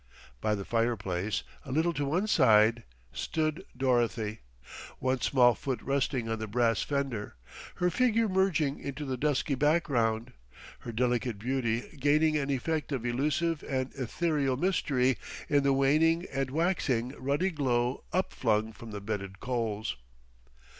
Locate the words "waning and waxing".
15.71-17.09